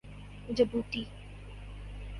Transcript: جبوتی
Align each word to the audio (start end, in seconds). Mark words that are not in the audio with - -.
جبوتی 0.55 1.07